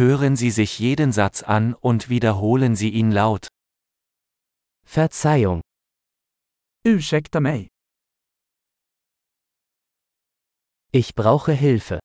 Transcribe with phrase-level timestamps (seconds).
[0.00, 3.48] Hören Sie sich jeden Satz an und wiederholen Sie ihn laut.
[4.82, 5.60] Verzeihung.
[6.86, 7.68] Ursäkta mig.
[10.90, 11.98] Ich brauche Hilfe.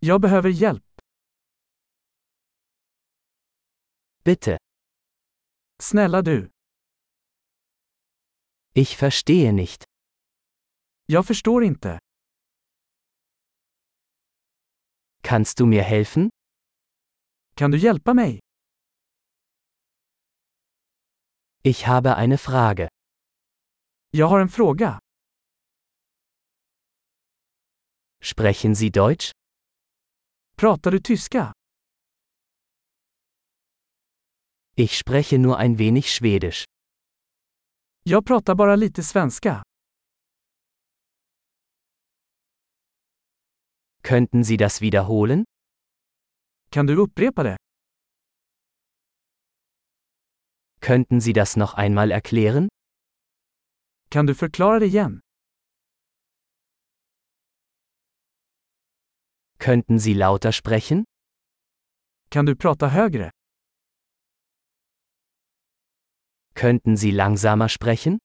[0.00, 0.84] Jag behöver hjälp.
[4.22, 4.56] Bitte.
[5.82, 6.48] Snälla du.
[8.74, 9.84] Ich verstehe nicht.
[11.08, 11.98] Jag förstår inte.
[15.22, 16.30] Kannst du mir helfen?
[17.58, 18.38] Kan du hjälpa mig?
[21.62, 22.88] Ich habe eine Frage.
[24.10, 24.98] Jag har en fråga.
[28.22, 29.30] Sprechen Sie Deutsch?
[30.56, 31.52] Pratar du tyska?
[34.76, 36.64] Ich spreche nur ein wenig Schwedisch.
[38.04, 39.62] Jag pratar bara lite svenska.
[44.02, 45.44] Könnten Sie das wiederholen?
[46.70, 47.56] Kan du upprepa det?
[50.80, 52.68] Könnten Sie das noch einmal erklären?
[54.10, 55.20] Kan du förklara det igen?
[59.58, 61.04] Könnten Sie lauter sprechen?
[62.30, 63.30] Kan du prata högre?
[66.54, 68.18] Könnten Sie langsamer sprechen?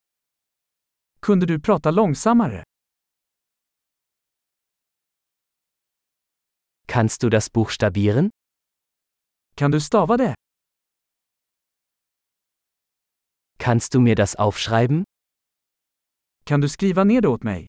[1.21, 2.63] Kunde du prata långsammare?
[6.93, 8.29] Kannst du das buchstabieren?
[9.55, 10.35] Kan du stava det?
[13.57, 15.03] Kannst du mir das aufschreiben?
[16.45, 17.65] Kan du skriva ner det åt mig?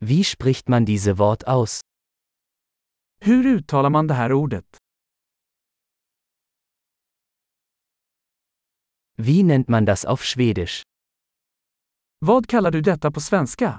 [0.00, 1.80] Wie spricht man diese Wort aus?
[3.20, 4.76] Hur uttalar man det här ordet?
[9.16, 10.82] Wie nennt man das auf Schwedisch?
[12.20, 13.78] Vad kallar du detta på svenska?